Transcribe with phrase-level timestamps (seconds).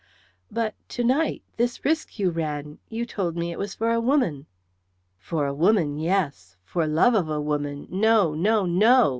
[0.49, 4.47] "But to night this risk you ran; you told me it was for a woman."
[5.19, 6.57] "For a woman, yes.
[6.63, 9.09] For love of a woman, no, no, no!"